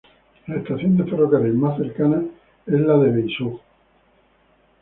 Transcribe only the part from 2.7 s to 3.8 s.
la de Beisug.